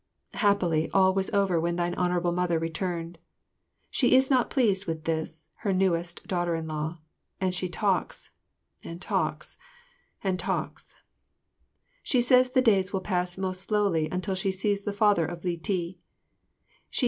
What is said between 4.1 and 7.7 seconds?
is not pleased with this, her newest, daughter in law, and she